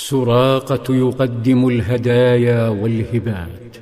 [0.00, 3.76] سراقة يقدم الهدايا والهبات.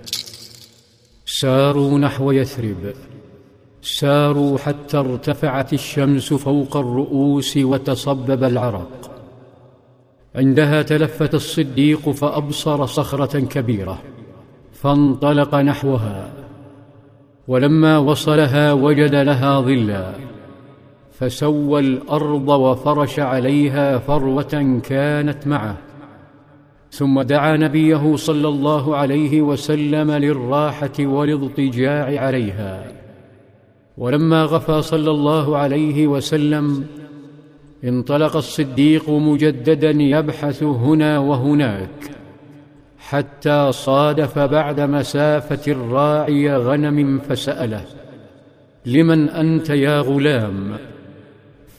[1.27, 2.93] ساروا نحو يثرب.
[3.83, 9.11] ساروا حتى ارتفعت الشمس فوق الرؤوس وتصبب العرق.
[10.35, 13.99] عندها تلفت الصديق فأبصر صخرة كبيرة.
[14.73, 16.33] فانطلق نحوها.
[17.49, 20.13] ولما وصلها وجد لها ظلا.
[21.13, 25.77] فسوى الأرض وفرش عليها فروة كانت معه.
[26.91, 32.85] ثم دعا نبيه صلى الله عليه وسلم للراحة والإضطجاع عليها.
[33.99, 36.85] ولما غفى صلى الله عليه وسلم
[37.85, 42.11] انطلق الصديق مجددا يبحث هنا وهناك
[42.99, 47.85] حتى صادف بعد مسافة الراعي غنم فسأله
[48.87, 50.77] لمن أنت يا غلام؟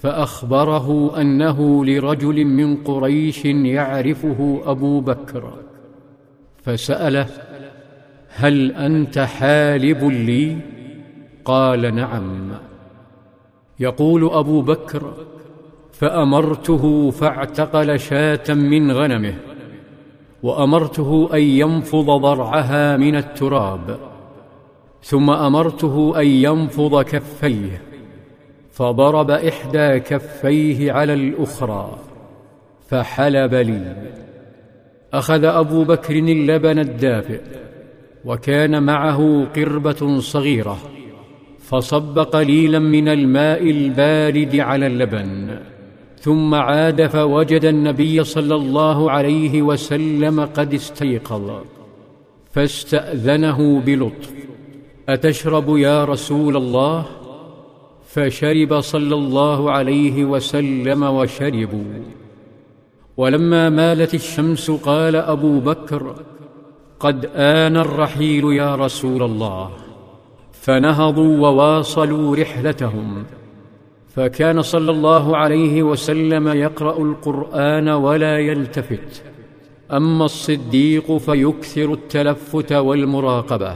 [0.01, 5.53] فأخبره أنه لرجل من قريش يعرفه أبو بكر
[6.63, 7.27] فسأله
[8.29, 10.57] هل أنت حالب لي؟
[11.45, 12.49] قال نعم.
[13.79, 15.13] يقول أبو بكر
[15.91, 19.33] فأمرته فاعتقل شاة من غنمه
[20.43, 23.97] وأمرته أن ينفض ضرعها من التراب
[25.03, 27.86] ثم أمرته أن ينفض كفيه
[28.77, 31.99] فضرب إحدى كفيه على الأخرى
[32.89, 33.95] فحلب لي.
[35.13, 37.41] أخذ أبو بكر اللبن الدافئ
[38.25, 40.77] وكان معه قربة صغيرة
[41.59, 45.59] فصب قليلا من الماء البارد على اللبن.
[46.19, 51.51] ثم عاد فوجد النبي صلى الله عليه وسلم قد استيقظ
[52.51, 54.33] فاستأذنه بلطف.
[55.09, 57.05] أتشرب يا رسول الله؟
[58.17, 62.03] فشرب صلى الله عليه وسلم وشربوا.
[63.17, 66.15] ولما مالت الشمس قال أبو بكر
[66.99, 69.69] قد آن الرحيل يا رسول الله.
[70.51, 73.23] فنهضوا وواصلوا رحلتهم.
[74.15, 79.23] فكان صلى الله عليه وسلم يقرأ القرآن ولا يلتفت.
[79.91, 83.75] أما الصديق فيكثر التلفت والمراقبة.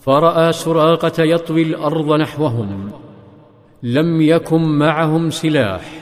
[0.00, 2.90] فرأى سراقة يطوي الأرض نحوهم.
[3.86, 5.92] لم يكن معهم سلاح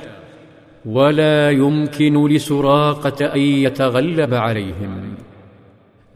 [0.86, 5.14] ولا يمكن لسراقة أن يتغلب عليهم.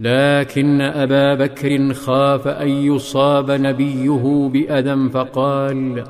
[0.01, 6.05] لكن أبا بكر خاف أن يصاب نبيه بأذى فقال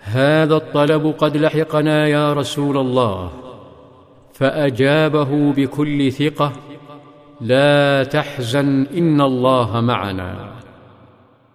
[0.00, 3.30] هذا الطلب قد لحقنا يا رسول الله.
[4.32, 6.52] فأجابه بكل ثقة
[7.40, 10.50] لا تحزن إن الله معنا.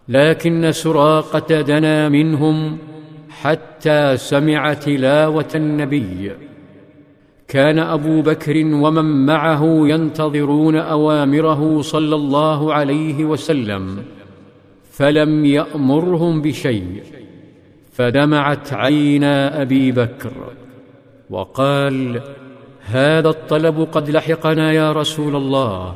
[0.07, 2.77] لكن سراقة دنا منهم
[3.43, 6.31] حتى سمع تلاوة النبي.
[7.47, 14.03] كان أبو بكر ومن معه ينتظرون أوامره صلى الله عليه وسلم
[14.91, 17.03] فلم يأمرهم بشيء
[17.91, 20.31] فدمعت عينا أبي بكر.
[21.29, 22.21] وقال
[22.85, 25.95] هذا الطلب قد لحقنا يا رسول الله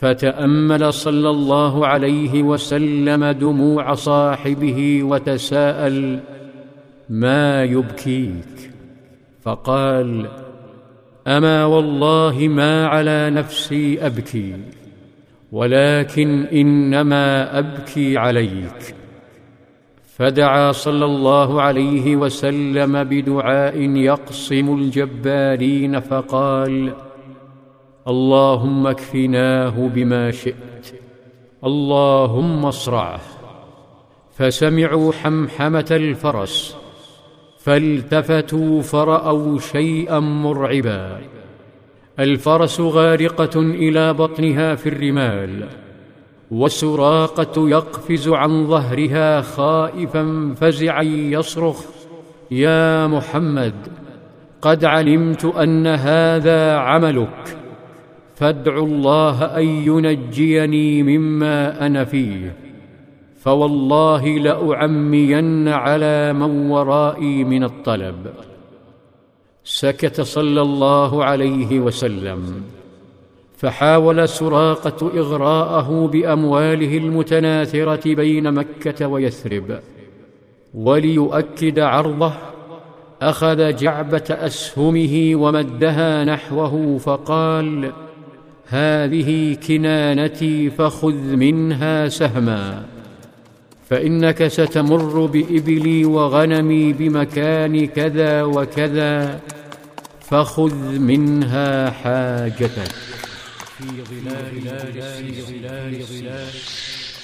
[0.00, 6.20] فتأمل صلى الله عليه وسلم دموع صاحبه وتساءل
[7.08, 8.70] ما يبكيك؟
[9.42, 10.26] فقال
[11.26, 14.54] أما والله ما على نفسي أبكي
[15.52, 18.94] ولكن إنما أبكي عليك.
[20.16, 26.92] فدعا صلى الله عليه وسلم بدعاء يقصم الجبارين فقال
[28.08, 30.94] اللهم اكفناه بما شئت.
[31.64, 33.20] اللهم اصرعه.
[34.32, 36.76] فسمعوا حمحمة الفرس.
[37.58, 41.20] فالتفتوا فرأوا شيئا مرعبا.
[42.18, 45.68] الفرس غارقة إلى بطنها في الرمال.
[46.50, 51.84] وسراقة يقفز عن ظهرها خائفا فزعا يصرخ
[52.50, 53.74] يا محمد
[54.62, 57.59] قد علمت أن هذا عملك.
[58.40, 62.56] فادعوا الله أن ينجيني مما أنا فيه
[63.38, 68.26] فوالله لأعمين على من ورائي من الطلب.
[69.64, 72.62] سكت صلى الله عليه وسلم
[73.56, 79.80] فحاول سراقة إغراءه بأمواله المتناثرة بين مكة ويثرب
[80.74, 82.32] وليؤكد عرضه
[83.22, 87.92] أخذ جعبة أسهمه ومدها نحوه فقال
[88.70, 92.84] هذه كنانتي فخذ منها سهما
[93.90, 99.40] فإنك ستمر بإبلي وغنمي بمكان كذا وكذا
[100.30, 102.92] فخذ منها حاجتك.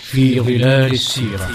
[0.03, 1.47] في ظلال في